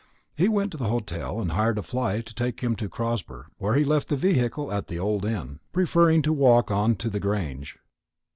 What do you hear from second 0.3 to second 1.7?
He went to the hotel, and